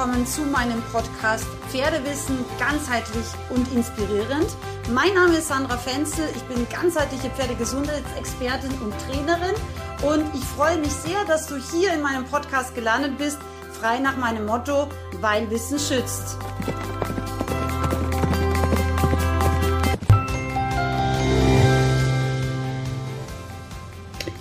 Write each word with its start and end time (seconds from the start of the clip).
willkommen 0.00 0.26
zu 0.26 0.40
meinem 0.46 0.80
Podcast 0.92 1.44
Pferdewissen 1.68 2.38
ganzheitlich 2.58 3.26
und 3.50 3.70
inspirierend. 3.70 4.46
Mein 4.94 5.12
Name 5.12 5.36
ist 5.36 5.48
Sandra 5.48 5.76
Fenzel, 5.76 6.24
ich 6.34 6.42
bin 6.44 6.66
ganzheitliche 6.70 7.28
Pferdegesundheitsexpertin 7.28 8.70
und 8.80 8.94
Trainerin 9.00 9.54
und 10.00 10.24
ich 10.34 10.42
freue 10.42 10.78
mich 10.78 10.92
sehr, 10.92 11.22
dass 11.26 11.48
du 11.48 11.56
hier 11.56 11.92
in 11.92 12.00
meinem 12.00 12.24
Podcast 12.24 12.74
gelandet 12.74 13.18
bist, 13.18 13.36
frei 13.78 13.98
nach 13.98 14.16
meinem 14.16 14.46
Motto, 14.46 14.88
weil 15.20 15.50
Wissen 15.50 15.78
schützt. 15.78 16.38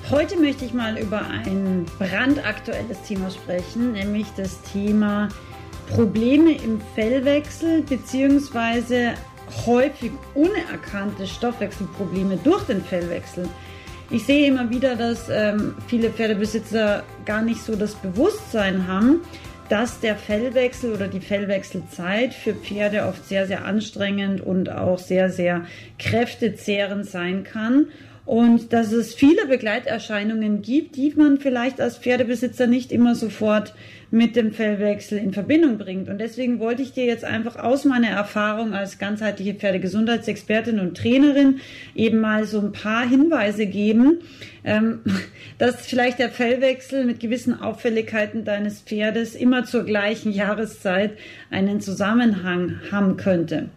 Heute 0.09 0.37
möchte 0.37 0.63
ich 0.63 0.73
mal 0.73 0.97
über 0.97 1.27
ein 1.27 1.85
brandaktuelles 1.99 3.01
Thema 3.01 3.29
sprechen, 3.29 3.91
nämlich 3.91 4.27
das 4.37 4.61
Thema 4.61 5.27
Probleme 5.89 6.51
im 6.51 6.79
Fellwechsel 6.95 7.81
bzw. 7.81 9.11
häufig 9.65 10.11
unerkannte 10.35 11.25
Stoffwechselprobleme 11.25 12.37
durch 12.43 12.63
den 12.63 12.81
Fellwechsel. 12.83 13.49
Ich 14.11 14.25
sehe 14.25 14.47
immer 14.47 14.69
wieder, 14.69 14.95
dass 14.95 15.29
ähm, 15.29 15.75
viele 15.87 16.09
Pferdebesitzer 16.09 17.03
gar 17.25 17.41
nicht 17.41 17.61
so 17.61 17.75
das 17.75 17.95
Bewusstsein 17.95 18.87
haben, 18.87 19.21
dass 19.69 19.99
der 19.99 20.15
Fellwechsel 20.15 20.93
oder 20.93 21.07
die 21.07 21.19
Fellwechselzeit 21.19 22.33
für 22.33 22.53
Pferde 22.53 23.05
oft 23.05 23.27
sehr, 23.27 23.45
sehr 23.45 23.65
anstrengend 23.65 24.41
und 24.41 24.71
auch 24.71 24.97
sehr, 24.97 25.29
sehr 25.29 25.65
kräftezehrend 25.99 27.05
sein 27.05 27.43
kann 27.43 27.87
und 28.29 28.73
dass 28.73 28.91
es 28.91 29.15
viele 29.15 29.47
Begleiterscheinungen 29.47 30.61
gibt, 30.61 30.97
die 30.97 31.11
man 31.15 31.39
vielleicht 31.39 31.81
als 31.81 31.97
Pferdebesitzer 31.97 32.67
nicht 32.67 32.91
immer 32.91 33.15
sofort 33.15 33.73
mit 34.11 34.35
dem 34.35 34.51
Fellwechsel 34.51 35.17
in 35.17 35.33
Verbindung 35.33 35.79
bringt. 35.79 36.09
Und 36.09 36.19
deswegen 36.19 36.59
wollte 36.59 36.83
ich 36.83 36.93
dir 36.93 37.05
jetzt 37.05 37.23
einfach 37.25 37.55
aus 37.55 37.85
meiner 37.85 38.09
Erfahrung 38.09 38.75
als 38.75 38.99
ganzheitliche 38.99 39.55
Pferdegesundheitsexpertin 39.55 40.79
und 40.79 40.95
Trainerin 40.95 41.59
eben 41.95 42.19
mal 42.19 42.45
so 42.45 42.59
ein 42.59 42.71
paar 42.71 43.09
Hinweise 43.09 43.65
geben, 43.65 44.19
ähm, 44.63 44.99
dass 45.57 45.87
vielleicht 45.87 46.19
der 46.19 46.29
Fellwechsel 46.29 47.05
mit 47.05 47.19
gewissen 47.19 47.59
Auffälligkeiten 47.59 48.45
deines 48.45 48.81
Pferdes 48.81 49.33
immer 49.33 49.63
zur 49.63 49.85
gleichen 49.85 50.31
Jahreszeit 50.31 51.17
einen 51.49 51.81
Zusammenhang 51.81 52.79
haben 52.91 53.17
könnte. 53.17 53.69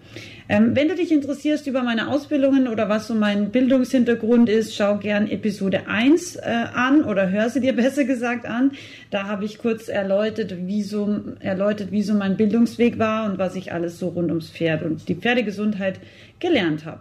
Ähm, 0.49 0.75
wenn 0.75 0.89
du 0.89 0.95
dich 0.95 1.13
interessierst 1.13 1.67
über 1.67 1.83
meine 1.83 2.09
Ausbildungen 2.09 2.69
oder 2.69 2.89
was 2.89 3.07
so 3.07 3.15
mein 3.15 3.51
Bildungshintergrund 3.51 4.49
ist, 4.49 4.75
schau 4.75 4.99
gern 4.99 5.29
Episode 5.29 5.87
1 5.87 6.37
äh, 6.37 6.41
an 6.75 7.05
oder 7.05 7.31
hör 7.31 7.49
sie 7.51 7.61
dir 7.61 7.73
besser 7.77 8.05
gesagt 8.05 8.47
an. 8.47 8.73
Da 9.11 9.27
habe 9.27 9.45
ich 9.45 9.59
kurz 9.59 9.89
erläutert 9.89 10.55
wie, 10.67 10.83
so, 10.83 11.23
erläutert, 11.41 11.93
wie 11.93 12.03
so 12.03 12.15
mein 12.15 12.37
Bildungsweg 12.37 12.99
war 12.99 13.31
und 13.31 13.39
was 13.39 13.55
ich 13.57 13.73
alles 13.73 13.99
so 13.99 14.09
rund 14.09 14.29
ums 14.31 14.51
Pferd 14.51 14.83
und 14.83 15.09
die 15.09 15.15
Pferdegesundheit 15.15 16.01
gelernt 16.41 16.85
habe. 16.85 17.01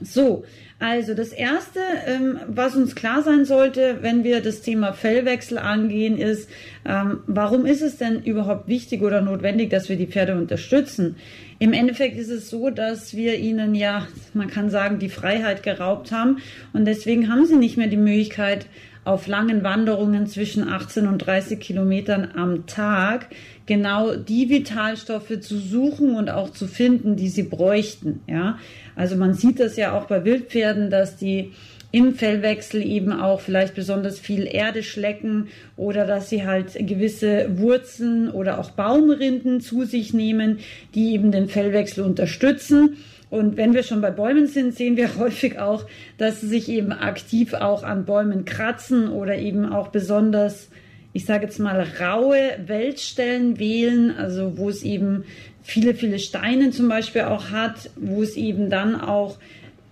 So, 0.00 0.44
also 0.78 1.14
das 1.14 1.32
Erste, 1.32 1.80
ähm, 2.06 2.38
was 2.46 2.76
uns 2.76 2.94
klar 2.94 3.22
sein 3.22 3.44
sollte, 3.44 3.98
wenn 4.00 4.22
wir 4.22 4.40
das 4.40 4.62
Thema 4.62 4.92
Fellwechsel 4.92 5.58
angehen, 5.58 6.16
ist, 6.16 6.48
ähm, 6.86 7.20
warum 7.26 7.66
ist 7.66 7.82
es 7.82 7.96
denn 7.96 8.22
überhaupt 8.22 8.68
wichtig 8.68 9.02
oder 9.02 9.20
notwendig, 9.20 9.70
dass 9.70 9.88
wir 9.88 9.96
die 9.96 10.06
Pferde 10.06 10.36
unterstützen? 10.36 11.16
Im 11.60 11.72
Endeffekt 11.72 12.16
ist 12.16 12.30
es 12.30 12.50
so, 12.50 12.70
dass 12.70 13.14
wir 13.14 13.36
ihnen 13.36 13.74
ja, 13.74 14.06
man 14.32 14.48
kann 14.48 14.70
sagen, 14.70 14.98
die 14.98 15.08
Freiheit 15.08 15.62
geraubt 15.62 16.12
haben 16.12 16.38
und 16.72 16.84
deswegen 16.84 17.28
haben 17.28 17.46
sie 17.46 17.56
nicht 17.56 17.76
mehr 17.76 17.88
die 17.88 17.96
Möglichkeit, 17.96 18.66
auf 19.04 19.26
langen 19.26 19.64
Wanderungen 19.64 20.26
zwischen 20.26 20.68
18 20.68 21.06
und 21.06 21.18
30 21.18 21.58
Kilometern 21.58 22.32
am 22.36 22.66
Tag 22.66 23.28
genau 23.64 24.14
die 24.14 24.50
Vitalstoffe 24.50 25.40
zu 25.40 25.56
suchen 25.56 26.14
und 26.14 26.28
auch 26.28 26.50
zu 26.50 26.66
finden, 26.66 27.16
die 27.16 27.28
sie 27.28 27.44
bräuchten. 27.44 28.20
Ja, 28.26 28.58
also 28.96 29.16
man 29.16 29.32
sieht 29.32 29.60
das 29.60 29.76
ja 29.76 29.96
auch 29.96 30.04
bei 30.04 30.26
Wildpferden, 30.26 30.90
dass 30.90 31.16
die 31.16 31.52
im 31.90 32.14
Fellwechsel 32.14 32.84
eben 32.84 33.12
auch 33.12 33.40
vielleicht 33.40 33.74
besonders 33.74 34.18
viel 34.18 34.46
Erde 34.46 34.82
schlecken 34.82 35.48
oder 35.76 36.06
dass 36.06 36.28
sie 36.28 36.44
halt 36.44 36.74
gewisse 36.74 37.58
Wurzeln 37.58 38.30
oder 38.30 38.58
auch 38.58 38.70
Baumrinden 38.72 39.60
zu 39.60 39.84
sich 39.84 40.12
nehmen, 40.12 40.58
die 40.94 41.14
eben 41.14 41.32
den 41.32 41.48
Fellwechsel 41.48 42.04
unterstützen. 42.04 42.98
Und 43.30 43.56
wenn 43.56 43.74
wir 43.74 43.82
schon 43.82 44.00
bei 44.00 44.10
Bäumen 44.10 44.46
sind, 44.46 44.74
sehen 44.74 44.96
wir 44.96 45.16
häufig 45.18 45.58
auch, 45.58 45.86
dass 46.18 46.42
sie 46.42 46.48
sich 46.48 46.68
eben 46.68 46.92
aktiv 46.92 47.54
auch 47.54 47.82
an 47.84 48.04
Bäumen 48.04 48.44
kratzen 48.44 49.08
oder 49.08 49.36
eben 49.36 49.64
auch 49.64 49.88
besonders, 49.88 50.68
ich 51.14 51.24
sage 51.24 51.44
jetzt 51.44 51.58
mal, 51.58 51.86
raue 52.00 52.58
Weltstellen 52.66 53.58
wählen, 53.58 54.14
also 54.14 54.58
wo 54.58 54.68
es 54.68 54.82
eben 54.82 55.24
viele, 55.62 55.94
viele 55.94 56.18
Steine 56.18 56.70
zum 56.70 56.88
Beispiel 56.88 57.22
auch 57.22 57.50
hat, 57.50 57.90
wo 57.96 58.22
es 58.22 58.36
eben 58.36 58.68
dann 58.68 58.98
auch 58.98 59.38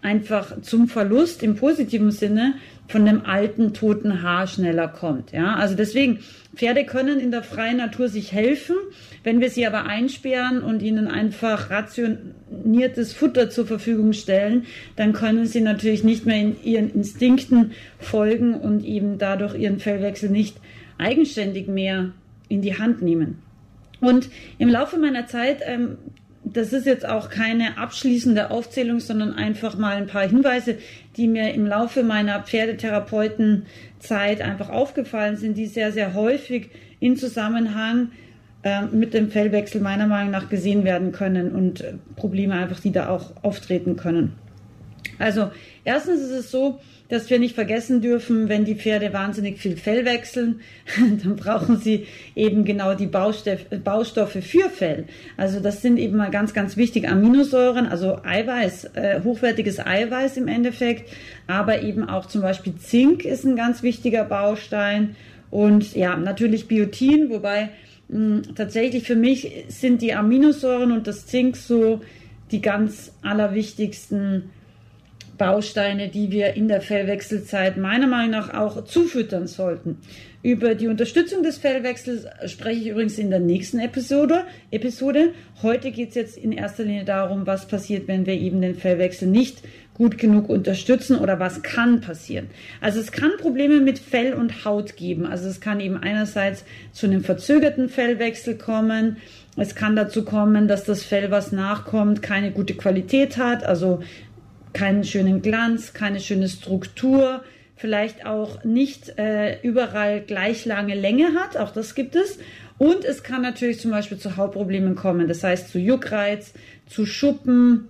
einfach 0.07 0.63
zum 0.63 0.87
Verlust 0.87 1.43
im 1.43 1.57
positiven 1.57 2.13
Sinne 2.13 2.55
von 2.87 3.05
dem 3.05 3.27
alten 3.27 3.75
toten 3.75 4.23
Haar 4.23 4.47
schneller 4.47 4.87
kommt. 4.87 5.33
Ja, 5.33 5.57
also 5.57 5.75
deswegen 5.75 6.21
Pferde 6.55 6.87
können 6.87 7.19
in 7.19 7.33
der 7.33 7.43
freien 7.43 7.79
Natur 7.79 8.09
sich 8.09 8.31
helfen, 8.31 8.77
wenn 9.25 9.41
wir 9.41 9.51
sie 9.51 9.67
aber 9.67 9.87
einsperren 9.87 10.63
und 10.63 10.81
ihnen 10.81 11.09
einfach 11.09 11.71
rationiertes 11.71 13.15
Futter 13.15 13.51
zur 13.51 13.67
Verfügung 13.67 14.13
stellen, 14.13 14.67
dann 14.95 15.13
können 15.13 15.47
sie 15.47 15.61
natürlich 15.61 16.05
nicht 16.05 16.25
mehr 16.25 16.41
in 16.41 16.63
ihren 16.63 16.91
Instinkten 16.91 17.73
folgen 17.99 18.55
und 18.55 18.85
eben 18.85 19.19
dadurch 19.19 19.57
ihren 19.57 19.81
Fellwechsel 19.81 20.31
nicht 20.31 20.57
eigenständig 20.99 21.67
mehr 21.67 22.13
in 22.49 22.63
die 22.63 22.79
Hand 22.79 23.03
nehmen. 23.03 23.43
Und 24.01 24.29
im 24.59 24.69
Laufe 24.69 24.99
meiner 24.99 25.27
Zeit 25.27 25.63
ähm, 25.65 25.99
das 26.53 26.73
ist 26.73 26.87
jetzt 26.87 27.07
auch 27.07 27.29
keine 27.29 27.77
abschließende 27.77 28.53
Aufzählung, 28.53 29.01
sondern 29.01 29.35
einfach 29.35 29.77
mal 29.77 29.97
ein 29.97 30.07
paar 30.07 30.29
Hinweise, 30.29 30.79
die 31.17 31.27
mir 31.27 31.53
im 31.53 31.67
Laufe 31.67 32.05
meiner 32.05 32.41
Pferdetherapeutenzeit 32.41 34.41
einfach 34.41 34.71
aufgefallen 34.71 35.37
sind, 35.37 35.59
die 35.59 35.67
sehr, 35.67 35.91
sehr 35.91 36.15
häufig 36.15 36.71
in 37.01 37.17
Zusammenhang 37.17 38.13
äh, 38.63 38.87
mit 38.87 39.13
dem 39.13 39.31
Fellwechsel 39.31 39.81
meiner 39.81 40.07
Meinung 40.07 40.31
nach 40.31 40.49
gesehen 40.49 40.85
werden 40.85 41.11
können 41.11 41.51
und 41.51 41.81
äh, 41.81 41.95
Probleme 42.15 42.55
einfach, 42.55 42.79
die 42.79 42.93
da 42.93 43.09
auch 43.09 43.33
auftreten 43.43 43.97
können. 43.97 44.35
Also 45.19 45.51
erstens 45.85 46.21
ist 46.21 46.31
es 46.31 46.53
so, 46.53 46.79
dass 47.09 47.31
wir 47.31 47.39
nicht 47.39 47.55
vergessen 47.55 48.01
dürfen, 48.01 48.49
wenn 48.49 48.65
die 48.65 48.75
Pferde 48.75 49.13
wahnsinnig 49.13 49.59
viel 49.59 49.77
Fell 49.77 50.05
wechseln, 50.05 50.61
dann 51.23 51.37
brauchen 51.37 51.79
sie 51.79 52.07
eben 52.35 52.65
genau 52.65 52.95
die 52.95 53.07
Baustoffe 53.07 54.33
für 54.43 54.71
Fell. 54.71 55.05
Also 55.37 55.61
das 55.61 55.83
sind 55.83 55.99
eben 55.99 56.17
mal 56.17 56.31
ganz, 56.31 56.53
ganz 56.53 56.77
wichtig 56.77 57.09
Aminosäuren, 57.09 57.87
also 57.87 58.19
Eiweiß, 58.25 58.85
äh, 58.95 59.21
hochwertiges 59.23 59.79
Eiweiß 59.79 60.37
im 60.37 60.49
Endeffekt, 60.49 61.11
aber 61.47 61.83
eben 61.83 62.09
auch 62.09 62.27
zum 62.27 62.43
Beispiel 62.43 62.75
Zink 62.77 63.25
ist 63.25 63.45
ein 63.45 63.57
ganz 63.57 63.83
wichtiger 63.83 64.25
Baustein 64.25 65.15
und 65.51 65.95
ja, 65.95 66.17
natürlich 66.17 66.67
Biotin, 66.67 67.31
wobei 67.31 67.71
mh, 68.09 68.43
tatsächlich 68.57 69.05
für 69.05 69.17
mich 69.17 69.65
sind 69.69 70.03
die 70.03 70.15
Aminosäuren 70.15 70.93
und 70.93 71.07
das 71.07 71.27
Zink 71.27 71.57
so 71.57 72.01
die 72.51 72.61
ganz 72.61 73.13
allerwichtigsten 73.23 74.51
Bausteine, 75.39 76.09
die 76.09 76.31
wir 76.31 76.55
in 76.55 76.69
der 76.69 76.81
Fellwechselzeit 76.81 77.77
meiner 77.77 78.07
Meinung 78.07 78.31
nach 78.31 78.55
auch 78.55 78.85
zufüttern 78.85 79.47
sollten. 79.47 79.99
Über 80.43 80.75
die 80.77 80.87
Unterstützung 80.87 81.43
des 81.43 81.59
Fellwechsels 81.59 82.27
spreche 82.51 82.81
ich 82.81 82.87
übrigens 82.89 83.19
in 83.19 83.31
der 83.31 83.41
nächsten 83.41 83.81
Episode. 83.81 84.45
Episode. 84.71 85.33
Heute 85.63 85.91
geht 85.91 86.11
es 86.11 86.15
jetzt 86.15 86.39
in 86.39 86.53
erster 86.53 86.85
Linie 86.85 87.05
darum, 87.05 87.47
was 87.47 87.67
passiert, 87.67 88.07
wenn 88.07 88.27
wir 88.27 88.35
eben 88.35 88.61
den 88.61 88.77
Fellwechsel 88.77 89.27
nicht 89.27 89.63
gut 89.97 90.19
genug 90.19 90.49
unterstützen 90.51 91.17
oder 91.17 91.41
was 91.41 91.63
kann 91.63 92.01
passieren. 92.01 92.49
Also 92.81 93.01
es 93.01 93.13
kann 93.13 93.33
Probleme 93.39 93.81
mit 93.81 93.99
Fell 93.99 94.35
und 94.35 94.65
Haut 94.65 94.97
geben. 94.97 95.27
Also 95.27 95.49
es 95.49 95.61
kann 95.61 95.81
eben 95.81 95.97
einerseits 95.97 96.65
zu 96.93 97.07
einem 97.07 97.25
verzögerten 97.25 97.89
Fellwechsel 97.89 98.57
kommen. 98.57 99.17
Es 99.57 99.75
kann 99.75 99.97
dazu 99.97 100.23
kommen, 100.23 100.69
dass 100.69 100.85
das 100.85 101.03
Fell, 101.03 101.31
was 101.31 101.51
nachkommt, 101.51 102.21
keine 102.21 102.53
gute 102.53 102.75
Qualität 102.75 103.39
hat, 103.39 103.65
also 103.65 104.03
keinen 104.77 105.05
schönen 105.05 105.41
Glanz, 105.41 105.95
keine 105.95 106.21
schöne 106.21 106.49
Struktur, 106.49 107.43
vielleicht 107.77 108.27
auch 108.27 108.63
nicht 108.63 109.19
äh, 109.19 109.59
überall 109.63 110.21
gleich 110.21 110.67
lange 110.67 110.95
Länge 110.95 111.35
hat, 111.35 111.57
auch 111.57 111.71
das 111.73 111.95
gibt 111.95 112.15
es. 112.15 112.39
Und 112.77 113.07
es 113.07 113.23
kann 113.23 113.41
natürlich 113.41 113.81
zum 113.81 113.91
Beispiel 113.91 114.19
zu 114.19 114.37
Hautproblemen 114.37 114.95
kommen, 114.95 115.29
das 115.29 115.43
heißt 115.43 115.71
zu 115.71 115.79
Juckreiz, 115.79 116.53
zu 116.87 117.07
Schuppen, 117.07 117.89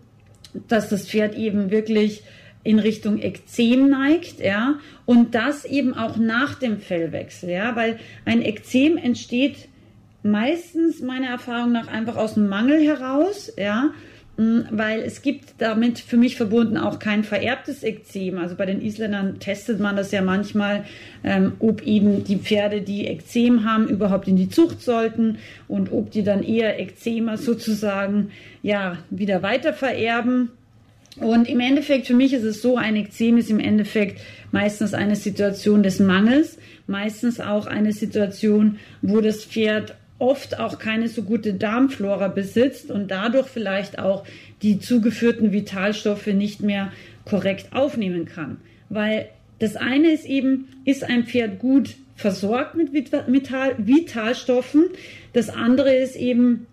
dass 0.68 0.88
das 0.88 1.08
Pferd 1.08 1.34
eben 1.34 1.72
wirklich 1.72 2.22
in 2.62 2.78
Richtung 2.78 3.20
Ekzem 3.20 3.88
neigt, 3.88 4.38
ja, 4.38 4.78
und 5.06 5.34
das 5.34 5.64
eben 5.64 5.92
auch 5.92 6.16
nach 6.16 6.54
dem 6.54 6.78
Fellwechsel, 6.78 7.50
ja, 7.50 7.74
weil 7.74 7.98
ein 8.24 8.42
Ekzem 8.42 8.96
entsteht 8.96 9.68
meistens 10.22 11.00
meiner 11.02 11.28
Erfahrung 11.28 11.72
nach 11.72 11.88
einfach 11.88 12.16
aus 12.16 12.34
dem 12.34 12.48
Mangel 12.48 12.80
heraus, 12.80 13.52
ja, 13.56 13.90
weil 14.36 15.00
es 15.00 15.22
gibt 15.22 15.54
damit 15.58 15.98
für 15.98 16.18
mich 16.18 16.36
verbunden 16.36 16.76
auch 16.76 16.98
kein 16.98 17.24
vererbtes 17.24 17.82
Ekzem. 17.82 18.36
Also 18.36 18.54
bei 18.54 18.66
den 18.66 18.82
Isländern 18.82 19.40
testet 19.40 19.80
man 19.80 19.96
das 19.96 20.12
ja 20.12 20.20
manchmal, 20.20 20.84
ähm, 21.24 21.52
ob 21.58 21.82
eben 21.82 22.22
die 22.22 22.36
Pferde, 22.36 22.82
die 22.82 23.06
Ekzem 23.06 23.64
haben, 23.64 23.88
überhaupt 23.88 24.28
in 24.28 24.36
die 24.36 24.50
Zucht 24.50 24.82
sollten 24.82 25.38
und 25.68 25.90
ob 25.90 26.10
die 26.10 26.22
dann 26.22 26.42
eher 26.42 26.78
Ekzema 26.78 27.38
sozusagen 27.38 28.30
ja 28.62 28.98
wieder 29.08 29.42
weiter 29.42 29.72
vererben. 29.72 30.50
Und 31.18 31.48
im 31.48 31.60
Endeffekt, 31.60 32.06
für 32.06 32.14
mich 32.14 32.34
ist 32.34 32.44
es 32.44 32.60
so, 32.60 32.76
ein 32.76 32.94
Ekzem 32.94 33.38
ist 33.38 33.50
im 33.50 33.58
Endeffekt 33.58 34.20
meistens 34.52 34.92
eine 34.92 35.16
Situation 35.16 35.82
des 35.82 35.98
Mangels, 35.98 36.58
meistens 36.86 37.40
auch 37.40 37.66
eine 37.66 37.94
Situation, 37.94 38.76
wo 39.00 39.22
das 39.22 39.44
Pferd 39.44 39.94
oft 40.18 40.58
auch 40.58 40.78
keine 40.78 41.08
so 41.08 41.22
gute 41.22 41.54
Darmflora 41.54 42.28
besitzt 42.28 42.90
und 42.90 43.10
dadurch 43.10 43.48
vielleicht 43.48 43.98
auch 43.98 44.24
die 44.62 44.78
zugeführten 44.78 45.52
Vitalstoffe 45.52 46.26
nicht 46.28 46.62
mehr 46.62 46.92
korrekt 47.24 47.72
aufnehmen 47.72 48.24
kann. 48.24 48.58
Weil 48.88 49.28
das 49.58 49.76
eine 49.76 50.12
ist 50.12 50.24
eben, 50.24 50.68
ist 50.84 51.04
ein 51.04 51.24
Pferd 51.24 51.58
gut 51.58 51.96
versorgt 52.14 52.74
mit 52.74 52.92
Vital 52.92 53.74
Vitalstoffen? 53.78 54.88
Das 55.32 55.50
andere 55.50 55.94
ist 55.94 56.16
eben, 56.16 56.66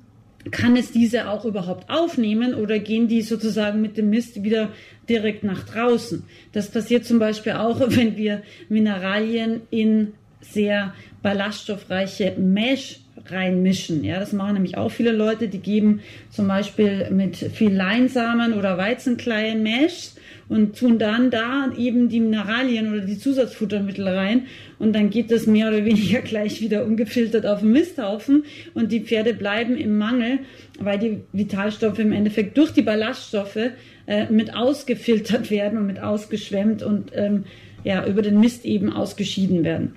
kann 0.52 0.76
es 0.76 0.92
diese 0.92 1.30
auch 1.30 1.46
überhaupt 1.46 1.90
aufnehmen 1.90 2.54
oder 2.54 2.80
gehen 2.80 3.08
die 3.08 3.22
sozusagen 3.22 3.82
mit 3.82 3.98
dem 3.98 4.10
Mist 4.10 4.44
wieder 4.44 4.70
direkt 5.10 5.44
nach 5.44 5.64
draußen? 5.64 6.24
Das 6.52 6.70
passiert 6.70 7.06
zum 7.06 7.20
Beispiel 7.20 7.54
auch, 7.54 7.80
wenn 7.88 8.18
wir 8.18 8.44
Mineralien 8.70 9.62
in 9.70 10.14
sehr 10.42 10.94
ballaststoffreiche 11.22 12.36
Mesh 12.38 13.00
reinmischen. 13.28 14.04
Ja, 14.04 14.20
das 14.20 14.34
machen 14.34 14.56
nämlich 14.56 14.78
auch 14.78 14.90
viele 14.90 15.12
Leute, 15.12 15.48
die 15.48 15.60
geben 15.60 16.02
zum 16.30 16.48
Beispiel 16.48 17.10
mit 17.12 17.38
viel 17.38 17.74
Leinsamen 17.74 18.54
oder 18.54 18.78
Weizenkleie 18.78 19.56
Mesh 19.56 20.12
und 20.50 20.78
tun 20.78 21.00
dann 21.00 21.32
da 21.32 21.72
eben 21.78 22.10
die 22.10 22.20
Mineralien 22.20 22.92
oder 22.92 23.02
die 23.02 23.18
Zusatzfuttermittel 23.18 24.08
rein 24.08 24.48
und 24.78 24.94
dann 24.94 25.10
geht 25.10 25.32
das 25.32 25.48
mehr 25.48 25.70
oder 25.70 25.86
weniger 25.86 26.22
gleich 26.24 26.62
wieder 26.62 26.86
ungefiltert 26.86 27.46
auf 27.46 27.62
den 27.62 27.72
Misthaufen 27.72 28.44
und 28.74 28.92
die 28.92 29.00
Pferde 29.00 29.34
bleiben 29.34 29.78
im 29.78 29.98
Mangel, 29.98 30.40
weil 30.80 31.00
die 31.00 31.22
Vitalstoffe 31.32 32.00
im 32.00 32.12
Endeffekt 32.12 32.58
durch 32.58 32.72
die 32.72 32.82
Ballaststoffe 32.82 33.72
äh, 34.06 34.26
mit 34.30 34.54
ausgefiltert 34.54 35.50
werden 35.50 35.80
und 35.80 35.88
mit 35.88 36.00
ausgeschwemmt 36.00 36.84
und 36.84 37.12
ähm, 37.16 37.46
ja, 37.86 38.06
über 38.06 38.22
den 38.22 38.40
Mist 38.40 38.66
eben 38.66 38.92
ausgeschieden 38.92 39.64
werden. 39.64 39.96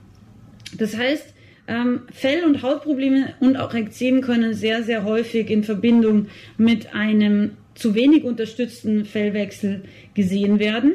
Das 0.77 0.97
heißt, 0.97 1.35
ähm, 1.69 2.03
Fell- 2.13 2.45
und 2.45 2.63
Hautprobleme 2.63 3.35
und 3.41 3.57
auch 3.57 3.75
Ekzem 3.75 4.21
können 4.21 4.55
sehr, 4.55 4.83
sehr 4.83 5.05
häufig 5.05 5.51
in 5.51 5.65
Verbindung 5.65 6.27
mit 6.57 6.95
einem 6.95 7.53
zu 7.75 7.95
wenig 7.95 8.25
unterstützten 8.25 9.05
Fellwechsel 9.05 9.83
gesehen 10.15 10.59
werden. 10.59 10.93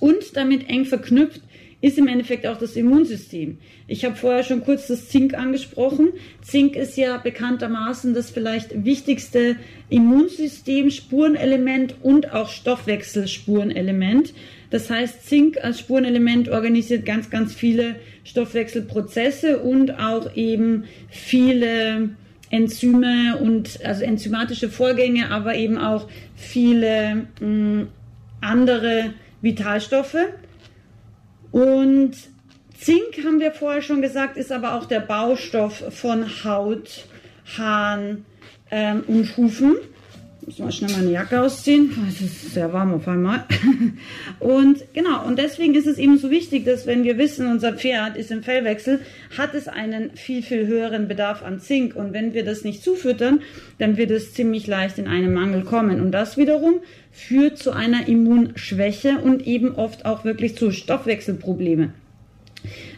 Und 0.00 0.36
damit 0.36 0.68
eng 0.68 0.84
verknüpft 0.84 1.40
ist 1.80 1.98
im 1.98 2.08
Endeffekt 2.08 2.46
auch 2.46 2.56
das 2.56 2.76
Immunsystem. 2.76 3.58
Ich 3.86 4.06
habe 4.06 4.16
vorher 4.16 4.42
schon 4.42 4.64
kurz 4.64 4.86
das 4.86 5.10
Zink 5.10 5.34
angesprochen. 5.34 6.14
Zink 6.40 6.76
ist 6.76 6.96
ja 6.96 7.18
bekanntermaßen 7.18 8.14
das 8.14 8.30
vielleicht 8.30 8.86
wichtigste 8.86 9.56
Immunsystem, 9.90 10.90
Spurenelement 10.90 11.96
und 12.02 12.32
auch 12.32 12.48
Stoffwechselspurenelement. 12.48 14.32
Das 14.74 14.90
heißt, 14.90 15.24
Zink 15.24 15.58
als 15.62 15.78
Spurenelement 15.78 16.48
organisiert 16.48 17.06
ganz, 17.06 17.30
ganz 17.30 17.54
viele 17.54 17.94
Stoffwechselprozesse 18.24 19.60
und 19.60 20.00
auch 20.00 20.34
eben 20.34 20.82
viele 21.10 22.08
Enzyme 22.50 23.38
und 23.40 23.78
also 23.84 24.02
enzymatische 24.02 24.68
Vorgänge, 24.68 25.30
aber 25.30 25.54
eben 25.54 25.78
auch 25.78 26.08
viele 26.34 27.28
mh, 27.38 27.46
mm, 27.46 27.88
andere 28.40 29.14
Vitalstoffe. 29.42 30.16
Und 31.52 32.16
Zink, 32.76 33.24
haben 33.24 33.38
wir 33.38 33.52
vorher 33.52 33.80
schon 33.80 34.02
gesagt, 34.02 34.36
ist 34.36 34.50
aber 34.50 34.74
auch 34.74 34.86
der 34.86 34.98
Baustoff 34.98 35.84
von 35.90 36.26
Haut, 36.42 37.06
Haaren 37.56 38.24
ähm, 38.72 39.04
und 39.06 39.36
Hufen. 39.36 39.76
Muss 40.46 40.58
mal 40.58 40.72
schnell 40.72 40.90
meine 40.92 41.10
Jacke 41.10 41.40
ausziehen. 41.40 41.90
Es 42.06 42.20
ist 42.20 42.52
sehr 42.52 42.70
warm 42.70 42.92
auf 42.92 43.08
einmal. 43.08 43.44
Und 44.40 44.84
genau, 44.92 45.24
und 45.26 45.38
deswegen 45.38 45.74
ist 45.74 45.86
es 45.86 45.96
eben 45.96 46.18
so 46.18 46.30
wichtig, 46.30 46.66
dass 46.66 46.86
wenn 46.86 47.02
wir 47.02 47.16
wissen, 47.16 47.46
unser 47.46 47.72
Pferd 47.72 48.16
ist 48.16 48.30
im 48.30 48.42
Fellwechsel, 48.42 49.00
hat 49.38 49.54
es 49.54 49.68
einen 49.68 50.10
viel, 50.16 50.42
viel 50.42 50.66
höheren 50.66 51.08
Bedarf 51.08 51.42
an 51.42 51.60
Zink. 51.60 51.96
Und 51.96 52.12
wenn 52.12 52.34
wir 52.34 52.44
das 52.44 52.62
nicht 52.62 52.82
zufüttern, 52.82 53.40
dann 53.78 53.96
wird 53.96 54.10
es 54.10 54.34
ziemlich 54.34 54.66
leicht 54.66 54.98
in 54.98 55.08
einen 55.08 55.32
Mangel 55.32 55.62
kommen. 55.62 56.00
Und 56.00 56.12
das 56.12 56.36
wiederum 56.36 56.80
führt 57.10 57.58
zu 57.58 57.70
einer 57.70 58.06
Immunschwäche 58.06 59.18
und 59.22 59.46
eben 59.46 59.74
oft 59.76 60.04
auch 60.04 60.24
wirklich 60.24 60.56
zu 60.56 60.72
Stoffwechselproblemen. 60.72 61.94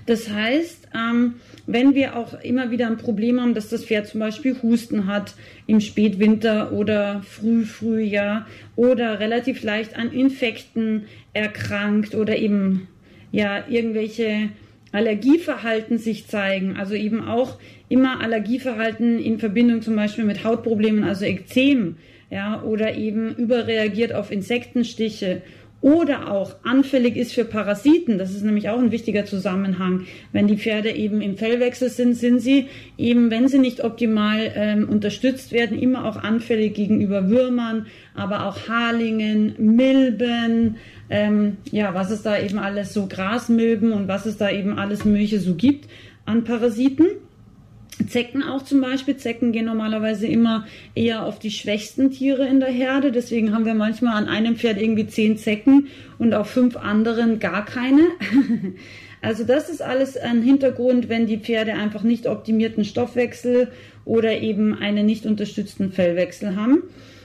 Das 0.07 0.31
heißt, 0.31 0.89
ähm, 0.95 1.35
wenn 1.67 1.95
wir 1.95 2.17
auch 2.17 2.41
immer 2.41 2.71
wieder 2.71 2.87
ein 2.87 2.97
Problem 2.97 3.41
haben, 3.41 3.55
dass 3.55 3.69
das 3.69 3.85
Pferd 3.85 4.07
zum 4.07 4.21
Beispiel 4.21 4.57
Husten 4.63 5.07
hat 5.07 5.35
im 5.67 5.81
Spätwinter 5.81 6.73
oder 6.73 7.23
Frühfrühjahr 7.29 8.47
oder 8.77 9.19
relativ 9.19 9.65
leicht 9.65 9.97
an 9.99 10.13
Infekten 10.13 11.07
erkrankt 11.33 12.15
oder 12.15 12.37
eben 12.37 12.87
ja 13.33 13.65
irgendwelche 13.69 14.51
Allergieverhalten 14.93 15.99
sich 15.99 16.29
zeigen, 16.29 16.77
also 16.77 16.95
eben 16.95 17.27
auch 17.27 17.59
immer 17.89 18.21
Allergieverhalten 18.21 19.19
in 19.19 19.39
Verbindung 19.39 19.83
zum 19.83 19.97
Beispiel 19.97 20.25
mit 20.25 20.45
Hautproblemen, 20.45 21.05
also 21.05 21.25
Ekzem, 21.25 21.97
ja, 22.31 22.63
oder 22.63 22.95
eben 22.97 23.35
überreagiert 23.35 24.13
auf 24.13 24.31
Insektenstiche 24.31 25.43
oder 25.81 26.33
auch 26.33 26.57
anfällig 26.65 27.17
ist 27.17 27.33
für 27.33 27.45
Parasiten. 27.45 28.19
Das 28.19 28.31
ist 28.31 28.43
nämlich 28.43 28.69
auch 28.69 28.79
ein 28.79 28.91
wichtiger 28.91 29.25
Zusammenhang. 29.25 30.07
Wenn 30.33 30.49
die 30.49 30.57
Pferde 30.57 30.91
eben 30.91 31.21
im 31.21 31.37
Fellwechsel 31.37 31.91
sind, 31.91 32.15
sind 32.15 32.41
sie 32.41 32.67
eben, 32.97 33.31
wenn 33.31 33.49
sie 33.49 33.59
nicht 33.59 33.85
optimal 33.85 34.53
ähm, 34.55 34.89
unterstützt 34.89 35.53
werden, 35.53 35.79
immer 35.79 36.07
auch 36.07 36.17
anfällig 36.17 36.75
gegenüber 36.75 37.29
Würmern, 37.29 37.87
aber 38.15 38.47
auch 38.47 38.69
Harlingen, 38.69 39.55
Milben, 39.59 40.77
ähm, 41.11 41.59
ja, 41.71 41.95
was 41.95 42.11
es 42.11 42.23
da 42.23 42.39
eben 42.39 42.59
alles 42.59 42.93
so 42.93 43.07
Grasmilben 43.07 43.93
und 43.93 44.09
was 44.09 44.27
es 44.27 44.39
da 44.39 44.51
eben 44.51 44.79
alles 44.79 45.05
Mögliche 45.05 45.41
so 45.41 45.55
gibt 45.55 45.89
an 46.25 46.45
Parasiten. 46.45 47.07
Zecken 48.09 48.43
auch 48.43 48.63
zum 48.63 48.81
Beispiel. 48.81 49.17
Zecken 49.17 49.53
gehen 49.53 49.67
normalerweise 49.67 50.27
immer 50.27 50.67
eher 50.95 51.25
auf 51.25 51.39
die 51.39 51.51
schwächsten 51.51 52.11
Tiere 52.11 52.47
in 52.47 52.61
der 52.61 52.71
Herde. 52.71 53.13
Deswegen 53.13 53.55
haben 53.55 53.65
wir 53.65 53.75
manchmal 53.75 54.17
an 54.17 54.29
einem 54.29 54.57
Pferd 54.57 54.81
irgendwie 54.81 55.07
zehn 55.07 55.39
Zecken 55.39 55.89
und 56.19 56.35
auf 56.35 56.49
fünf 56.49 56.77
anderen 56.77 57.39
gar 57.39 57.65
keine. 57.65 58.03
Also 59.23 59.43
das 59.43 59.71
ist 59.71 59.83
alles 59.83 60.17
ein 60.17 60.43
Hintergrund, 60.43 61.09
wenn 61.09 61.27
die 61.27 61.39
Pferde 61.39 61.73
einfach 61.73 62.03
nicht 62.03 62.29
optimierten 62.29 62.85
Stoffwechsel 62.85 63.73
oder 64.05 64.41
eben 64.41 64.79
einen 64.79 65.05
nicht 65.05 65.27
unterstützten 65.27 65.91
Fellwechsel 65.91 66.55
haben. 66.55 66.85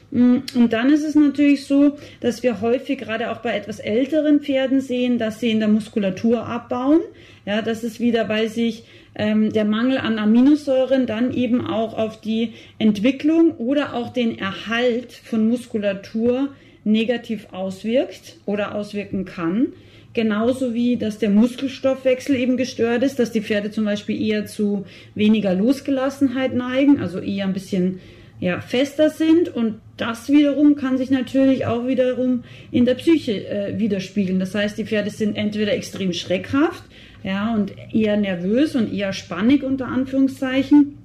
Mm, 0.09 0.37
und 0.55 0.73
dann 0.73 0.91
ist 0.91 1.03
es 1.03 1.15
natürlich 1.15 1.65
so, 1.65 1.97
dass 2.19 2.43
wir 2.43 2.61
häufig 2.61 2.97
gerade 2.97 3.29
auch 3.29 3.37
bei 3.37 3.55
etwas 3.55 3.79
älteren 3.79 4.39
Pferden 4.39 4.81
sehen, 4.81 5.17
dass 5.17 5.39
sie 5.39 5.51
in 5.51 5.59
der 5.59 5.69
Muskulatur 5.69 6.45
abbauen. 6.45 7.01
Ja, 7.45 7.61
das 7.61 7.83
ist 7.83 7.99
wieder, 7.99 8.29
weil 8.29 8.49
sich 8.49 8.83
ähm, 9.15 9.51
der 9.51 9.65
Mangel 9.65 9.97
an 9.97 10.19
Aminosäuren 10.19 11.07
dann 11.07 11.33
eben 11.33 11.65
auch 11.65 11.97
auf 11.97 12.21
die 12.21 12.53
Entwicklung 12.77 13.51
oder 13.57 13.93
auch 13.93 14.13
den 14.13 14.37
Erhalt 14.37 15.11
von 15.11 15.47
Muskulatur 15.47 16.49
negativ 16.83 17.47
auswirkt 17.51 18.37
oder 18.45 18.75
auswirken 18.75 19.25
kann. 19.25 19.73
Genauso 20.13 20.73
wie, 20.73 20.97
dass 20.97 21.19
der 21.19 21.29
Muskelstoffwechsel 21.29 22.35
eben 22.35 22.57
gestört 22.57 23.01
ist, 23.01 23.17
dass 23.17 23.31
die 23.31 23.41
Pferde 23.41 23.71
zum 23.71 23.85
Beispiel 23.85 24.21
eher 24.21 24.45
zu 24.45 24.85
weniger 25.15 25.53
Losgelassenheit 25.53 26.53
neigen, 26.53 26.99
also 26.99 27.19
eher 27.19 27.45
ein 27.45 27.53
bisschen 27.53 27.99
ja, 28.41 28.59
fester 28.59 29.09
sind 29.09 29.55
und 29.55 29.75
das 29.97 30.29
wiederum 30.29 30.75
kann 30.75 30.97
sich 30.97 31.11
natürlich 31.11 31.67
auch 31.67 31.87
wiederum 31.87 32.43
in 32.71 32.85
der 32.85 32.95
Psyche 32.95 33.47
äh, 33.47 33.79
widerspiegeln. 33.79 34.39
Das 34.39 34.55
heißt, 34.55 34.77
die 34.77 34.85
Pferde 34.85 35.11
sind 35.11 35.37
entweder 35.37 35.73
extrem 35.73 36.11
schreckhaft 36.11 36.83
ja, 37.23 37.53
und 37.53 37.73
eher 37.93 38.17
nervös 38.17 38.75
und 38.75 38.91
eher 38.91 39.13
spannig 39.13 39.63
unter 39.63 39.87
Anführungszeichen. 39.87 40.97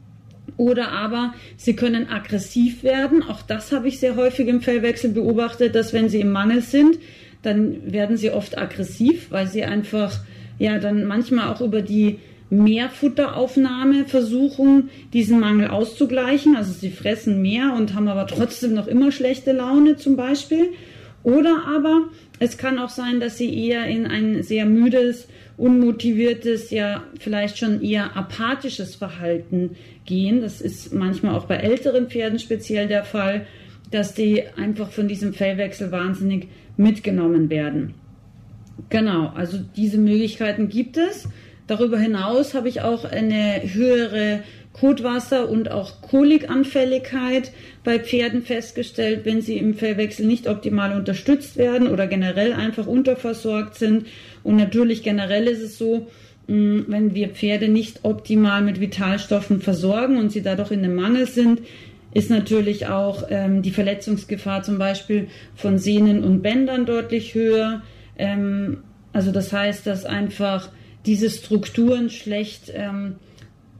Oder 0.56 0.92
aber 0.92 1.34
sie 1.56 1.76
können 1.76 2.08
aggressiv 2.08 2.82
werden. 2.82 3.22
Auch 3.22 3.42
das 3.42 3.72
habe 3.72 3.88
ich 3.88 4.00
sehr 4.00 4.16
häufig 4.16 4.48
im 4.48 4.62
Fellwechsel 4.62 5.10
beobachtet, 5.10 5.74
dass 5.74 5.92
wenn 5.92 6.08
sie 6.08 6.20
im 6.20 6.32
Mangel 6.32 6.62
sind, 6.62 6.98
dann 7.42 7.92
werden 7.92 8.16
sie 8.16 8.30
oft 8.30 8.56
aggressiv, 8.56 9.30
weil 9.30 9.46
sie 9.46 9.64
einfach 9.64 10.20
ja 10.58 10.78
dann 10.78 11.04
manchmal 11.04 11.52
auch 11.52 11.60
über 11.60 11.82
die 11.82 12.18
Mehrfutteraufnahme 12.48 14.04
versuchen, 14.06 14.90
diesen 15.12 15.40
Mangel 15.40 15.68
auszugleichen. 15.68 16.56
Also 16.56 16.72
sie 16.72 16.90
fressen 16.90 17.42
mehr 17.42 17.74
und 17.76 17.94
haben 17.94 18.08
aber 18.08 18.26
trotzdem 18.26 18.72
noch 18.72 18.86
immer 18.86 19.12
schlechte 19.12 19.52
Laune 19.52 19.96
zum 19.96 20.16
Beispiel. 20.16 20.70
Oder 21.26 21.64
aber 21.66 22.02
es 22.38 22.56
kann 22.56 22.78
auch 22.78 22.88
sein, 22.88 23.18
dass 23.18 23.36
sie 23.36 23.52
eher 23.66 23.84
in 23.88 24.06
ein 24.06 24.44
sehr 24.44 24.64
müdes 24.64 25.26
unmotiviertes, 25.56 26.70
ja 26.70 27.02
vielleicht 27.18 27.58
schon 27.58 27.82
eher 27.82 28.16
apathisches 28.16 28.94
Verhalten 28.94 29.70
gehen. 30.04 30.40
Das 30.40 30.60
ist 30.60 30.94
manchmal 30.94 31.34
auch 31.34 31.46
bei 31.46 31.56
älteren 31.56 32.06
Pferden 32.06 32.38
speziell 32.38 32.86
der 32.86 33.02
Fall. 33.02 33.44
dass 33.92 34.14
die 34.14 34.42
einfach 34.56 34.90
von 34.90 35.06
diesem 35.06 35.32
Fellwechsel 35.32 35.92
wahnsinnig 35.92 36.48
mitgenommen 36.76 37.50
werden. 37.50 37.94
Genau, 38.88 39.32
also 39.34 39.58
diese 39.76 39.98
Möglichkeiten 39.98 40.68
gibt 40.68 40.96
es. 40.96 41.28
Darüber 41.68 41.96
hinaus 41.96 42.54
habe 42.54 42.68
ich 42.68 42.80
auch 42.80 43.04
eine 43.04 43.62
höhere 43.62 44.40
Kotwasser- 44.78 45.48
und 45.48 45.70
auch 45.70 46.02
Kolikanfälligkeit 46.02 47.50
bei 47.82 47.98
Pferden 47.98 48.42
festgestellt, 48.42 49.24
wenn 49.24 49.40
sie 49.40 49.56
im 49.56 49.74
Fellwechsel 49.74 50.26
nicht 50.26 50.48
optimal 50.48 50.94
unterstützt 50.96 51.56
werden 51.56 51.88
oder 51.88 52.06
generell 52.06 52.52
einfach 52.52 52.86
unterversorgt 52.86 53.76
sind. 53.76 54.06
Und 54.42 54.56
natürlich 54.56 55.02
generell 55.02 55.46
ist 55.46 55.62
es 55.62 55.78
so, 55.78 56.08
mm, 56.46 56.80
wenn 56.88 57.14
wir 57.14 57.30
Pferde 57.30 57.68
nicht 57.68 58.00
optimal 58.02 58.62
mit 58.62 58.80
Vitalstoffen 58.80 59.60
versorgen 59.60 60.18
und 60.18 60.30
sie 60.30 60.42
dadurch 60.42 60.70
in 60.70 60.84
einem 60.84 60.94
Mangel 60.94 61.26
sind, 61.26 61.62
ist 62.12 62.30
natürlich 62.30 62.86
auch 62.86 63.24
ähm, 63.30 63.62
die 63.62 63.70
Verletzungsgefahr 63.70 64.62
zum 64.62 64.78
Beispiel 64.78 65.28
von 65.54 65.78
Sehnen 65.78 66.22
und 66.22 66.42
Bändern 66.42 66.86
deutlich 66.86 67.34
höher. 67.34 67.82
Ähm, 68.18 68.78
also 69.12 69.32
das 69.32 69.52
heißt, 69.52 69.86
dass 69.86 70.04
einfach 70.04 70.70
diese 71.06 71.30
Strukturen 71.30 72.10
schlecht, 72.10 72.72
ähm, 72.74 73.16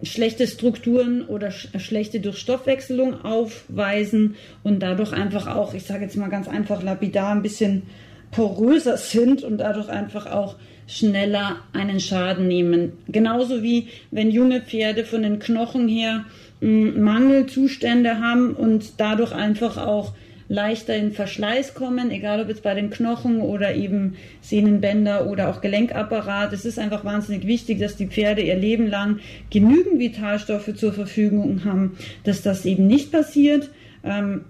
schlechte 0.03 0.47
Strukturen 0.47 1.23
oder 1.27 1.51
sch 1.51 1.69
schlechte 1.79 2.21
Durchstoffwechselung 2.21 3.25
aufweisen 3.25 4.35
und 4.63 4.81
dadurch 4.81 5.13
einfach 5.13 5.47
auch, 5.47 5.75
ich 5.75 5.85
sage 5.85 6.05
jetzt 6.05 6.17
mal 6.17 6.29
ganz 6.29 6.49
einfach 6.49 6.83
lapidar, 6.83 7.33
ein 7.33 7.43
bisschen 7.43 7.85
poröser 8.31 8.97
sind 8.97 9.43
und 9.43 9.59
dadurch 9.59 9.89
einfach 9.89 10.27
auch 10.27 10.57
schneller 10.87 11.57
einen 11.73 12.01
Schaden 12.01 12.47
nehmen. 12.47 12.93
Genauso 13.09 13.63
wie 13.63 13.89
wenn 14.11 14.31
junge 14.31 14.61
Pferde 14.61 15.05
von 15.05 15.23
den 15.23 15.39
Knochen 15.39 15.89
her 15.89 16.25
Mangelzustände 16.61 18.21
haben 18.21 18.55
und 18.55 18.95
dadurch 18.99 19.33
einfach 19.33 19.77
auch 19.77 20.15
leichter 20.49 20.97
in 20.97 21.13
Verschleiß 21.13 21.75
kommen, 21.75 22.11
egal 22.11 22.41
ob 22.41 22.49
jetzt 22.49 22.63
bei 22.63 22.75
den 22.75 22.91
Knochen 22.91 23.41
oder 23.41 23.75
eben 23.75 24.15
Sehnenbänder 24.41 25.27
oder 25.27 25.49
auch 25.49 25.61
Gelenkapparat. 25.61 26.53
Es 26.53 26.65
ist 26.65 26.79
einfach 26.79 27.05
wahnsinnig 27.05 27.47
wichtig, 27.47 27.79
dass 27.81 27.97
die 27.97 28.07
Pferde 28.07 28.43
ihr 28.43 28.57
Leben 28.57 28.87
lang 28.87 29.19
genügend 29.51 29.99
Vitalstoffe 29.99 30.75
zur 30.75 30.93
Verfügung 30.93 31.65
haben, 31.65 31.97
dass 32.25 32.43
das 32.43 32.65
eben 32.65 32.87
nicht 32.87 33.13
passiert. 33.13 33.71
Ähm, 34.05 34.45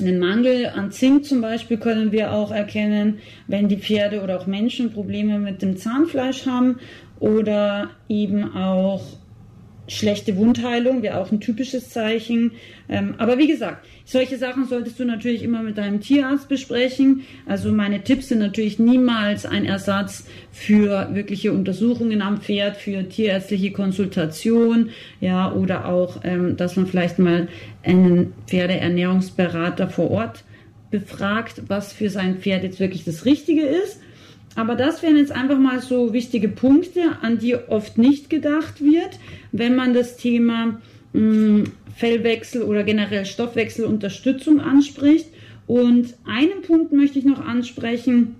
einen 0.00 0.18
Mangel 0.18 0.66
an 0.66 0.90
Zink 0.90 1.26
zum 1.26 1.40
Beispiel 1.40 1.76
können 1.76 2.12
wir 2.12 2.32
auch 2.32 2.50
erkennen, 2.50 3.18
wenn 3.46 3.68
die 3.68 3.76
Pferde 3.76 4.22
oder 4.22 4.38
auch 4.38 4.46
Menschen 4.46 4.92
Probleme 4.92 5.38
mit 5.38 5.60
dem 5.60 5.76
Zahnfleisch 5.76 6.46
haben 6.46 6.78
oder 7.20 7.90
eben 8.08 8.56
auch 8.56 9.02
schlechte 9.88 10.36
Wundheilung 10.36 11.02
wäre 11.02 11.18
auch 11.18 11.32
ein 11.32 11.40
typisches 11.40 11.90
Zeichen. 11.90 12.52
Ähm, 12.88 13.14
aber 13.18 13.38
wie 13.38 13.48
gesagt, 13.48 13.86
solche 14.04 14.38
Sachen 14.38 14.66
solltest 14.66 14.98
du 15.00 15.04
natürlich 15.04 15.42
immer 15.42 15.62
mit 15.62 15.78
deinem 15.78 16.00
Tierarzt 16.00 16.48
besprechen. 16.48 17.22
Also 17.46 17.72
meine 17.72 18.02
Tipps 18.02 18.28
sind 18.28 18.38
natürlich 18.38 18.78
niemals 18.78 19.46
ein 19.46 19.64
Ersatz 19.64 20.26
für 20.50 21.08
wirkliche 21.14 21.52
Untersuchungen 21.52 22.22
am 22.22 22.40
Pferd, 22.40 22.76
für 22.76 23.08
tierärztliche 23.08 23.72
Konsultation, 23.72 24.90
ja, 25.20 25.52
oder 25.52 25.86
auch, 25.86 26.20
ähm, 26.24 26.56
dass 26.56 26.76
man 26.76 26.86
vielleicht 26.86 27.18
mal 27.18 27.48
einen 27.82 28.32
Pferdeernährungsberater 28.46 29.88
vor 29.88 30.10
Ort 30.10 30.44
befragt, 30.90 31.62
was 31.68 31.92
für 31.92 32.10
sein 32.10 32.38
Pferd 32.38 32.62
jetzt 32.62 32.78
wirklich 32.78 33.04
das 33.04 33.24
Richtige 33.24 33.62
ist. 33.62 34.01
Aber 34.54 34.74
das 34.74 35.02
wären 35.02 35.16
jetzt 35.16 35.32
einfach 35.32 35.58
mal 35.58 35.80
so 35.80 36.12
wichtige 36.12 36.48
Punkte, 36.48 37.00
an 37.22 37.38
die 37.38 37.56
oft 37.56 37.98
nicht 37.98 38.28
gedacht 38.28 38.82
wird, 38.82 39.18
wenn 39.50 39.74
man 39.74 39.94
das 39.94 40.16
Thema 40.16 40.80
mh, 41.12 41.20
hm, 41.20 41.64
Fellwechsel 41.96 42.62
oder 42.62 42.84
generell 42.84 43.24
Stoffwechselunterstützung 43.24 44.60
anspricht. 44.60 45.28
Und 45.66 46.14
einen 46.26 46.62
Punkt 46.62 46.92
möchte 46.92 47.18
ich 47.18 47.24
noch 47.24 47.44
ansprechen, 47.44 48.36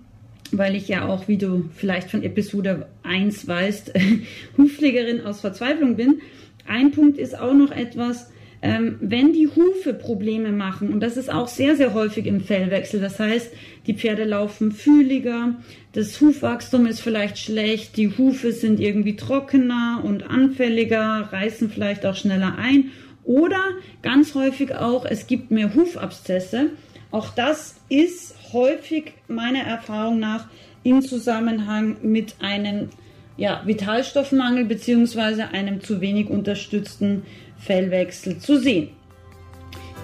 weil 0.50 0.74
ich 0.74 0.88
ja 0.88 1.06
auch, 1.06 1.28
wie 1.28 1.38
du 1.38 1.70
vielleicht 1.74 2.10
von 2.10 2.22
Episode 2.22 2.86
1 3.04 3.46
weißt, 3.48 3.92
Hufpflegerin 4.58 5.22
aus 5.22 5.40
Verzweiflung 5.40 5.96
bin. 5.96 6.20
Ein 6.66 6.90
Punkt 6.90 7.18
ist 7.18 7.38
auch 7.38 7.54
noch 7.54 7.70
etwas, 7.70 8.31
ähm, 8.62 8.96
wenn 9.00 9.32
die 9.32 9.48
Hufe 9.48 9.92
Probleme 9.92 10.52
machen, 10.52 10.92
und 10.92 11.00
das 11.00 11.16
ist 11.16 11.32
auch 11.32 11.48
sehr, 11.48 11.76
sehr 11.76 11.94
häufig 11.94 12.26
im 12.26 12.40
Fellwechsel, 12.40 13.00
das 13.00 13.18
heißt, 13.18 13.50
die 13.86 13.94
Pferde 13.94 14.24
laufen 14.24 14.70
fühliger, 14.70 15.56
das 15.92 16.20
Hufwachstum 16.20 16.86
ist 16.86 17.00
vielleicht 17.00 17.38
schlecht, 17.38 17.96
die 17.96 18.16
Hufe 18.16 18.52
sind 18.52 18.78
irgendwie 18.78 19.16
trockener 19.16 20.00
und 20.04 20.30
anfälliger, 20.30 21.28
reißen 21.32 21.70
vielleicht 21.70 22.06
auch 22.06 22.14
schneller 22.14 22.56
ein 22.56 22.90
oder 23.24 23.60
ganz 24.02 24.34
häufig 24.34 24.74
auch, 24.74 25.04
es 25.04 25.26
gibt 25.26 25.50
mehr 25.50 25.74
Hufabszesse. 25.74 26.70
Auch 27.10 27.30
das 27.30 27.76
ist 27.88 28.34
häufig 28.52 29.12
meiner 29.28 29.60
Erfahrung 29.60 30.18
nach 30.18 30.46
in 30.82 31.02
Zusammenhang 31.02 31.96
mit 32.02 32.36
einem 32.40 32.88
ja, 33.36 33.62
Vitalstoffmangel 33.64 34.64
bzw. 34.64 35.42
einem 35.52 35.80
zu 35.80 36.00
wenig 36.00 36.28
unterstützten 36.28 37.22
Fellwechsel 37.64 38.38
zu 38.38 38.58
sehen. 38.58 38.90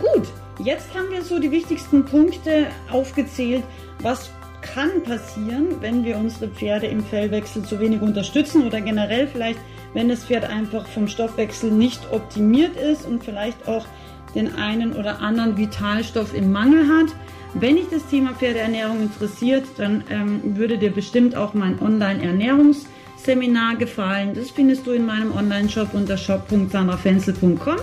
Gut, 0.00 0.29
jetzt 0.65 0.95
haben 0.95 1.11
wir 1.11 1.23
so 1.23 1.38
die 1.38 1.50
wichtigsten 1.50 2.05
Punkte 2.05 2.69
aufgezählt, 2.91 3.65
was 4.00 4.31
kann 4.62 5.03
passieren, 5.03 5.81
wenn 5.81 6.05
wir 6.05 6.17
unsere 6.17 6.49
Pferde 6.49 6.87
im 6.87 7.03
Fellwechsel 7.03 7.62
zu 7.62 7.81
wenig 7.81 8.00
unterstützen 8.00 8.67
oder 8.67 8.81
generell 8.81 9.27
vielleicht, 9.27 9.59
wenn 9.95 10.09
das 10.09 10.25
Pferd 10.25 10.45
einfach 10.45 10.87
vom 10.87 11.09
Stoffwechsel 11.09 11.71
nicht 11.71 12.00
optimiert 12.12 12.77
ist 12.77 13.07
und 13.07 13.25
vielleicht 13.25 13.67
auch 13.67 13.87
den 14.35 14.55
einen 14.55 14.93
oder 14.93 15.21
anderen 15.21 15.57
Vitalstoff 15.57 16.35
im 16.35 16.53
Mangel 16.53 16.87
hat. 16.87 17.15
Wenn 17.55 17.77
dich 17.77 17.88
das 17.91 18.07
Thema 18.07 18.35
Pferdeernährung 18.35 19.00
interessiert, 19.00 19.65
dann 19.79 20.05
ähm, 20.11 20.57
würde 20.57 20.77
dir 20.77 20.91
bestimmt 20.91 21.35
auch 21.35 21.55
mein 21.55 21.81
Online-Ernährungs- 21.81 22.87
Seminar 23.25 23.77
gefallen. 23.77 24.35
Das 24.35 24.51
findest 24.51 24.87
du 24.87 24.93
in 24.93 25.07
meinem 25.07 25.33
Online-Shop 25.35 25.93
unter 25.93 26.17
shop.sandrafenzel.com. 26.17 27.77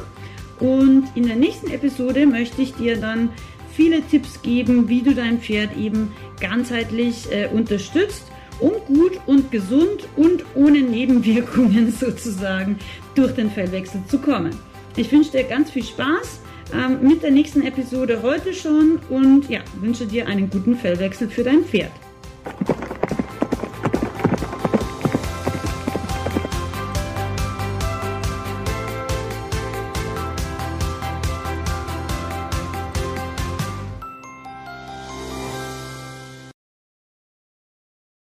Und 0.59 1.07
in 1.15 1.27
der 1.27 1.35
nächsten 1.35 1.69
Episode 1.69 2.25
möchte 2.25 2.61
ich 2.61 2.73
dir 2.75 2.97
dann 2.97 3.29
viele 3.75 4.01
Tipps 4.01 4.41
geben, 4.41 4.87
wie 4.87 5.01
du 5.01 5.13
dein 5.13 5.39
Pferd 5.39 5.75
eben 5.77 6.13
ganzheitlich 6.39 7.31
äh, 7.31 7.47
unterstützt, 7.47 8.23
um 8.59 8.71
gut 8.87 9.19
und 9.25 9.51
gesund 9.51 10.07
und 10.15 10.45
ohne 10.55 10.81
Nebenwirkungen 10.81 11.91
sozusagen 11.99 12.79
durch 13.15 13.33
den 13.33 13.51
Fellwechsel 13.51 14.01
zu 14.07 14.19
kommen. 14.19 14.51
Ich 14.95 15.11
wünsche 15.11 15.31
dir 15.31 15.43
ganz 15.43 15.71
viel 15.71 15.83
Spaß 15.83 16.39
ähm, 16.73 17.05
mit 17.05 17.21
der 17.21 17.31
nächsten 17.31 17.63
Episode 17.63 18.21
heute 18.21 18.53
schon 18.53 18.99
und 19.09 19.49
ja, 19.49 19.59
wünsche 19.81 20.05
dir 20.05 20.27
einen 20.27 20.49
guten 20.49 20.77
Fellwechsel 20.77 21.29
für 21.29 21.43
dein 21.43 21.65
Pferd. 21.65 21.91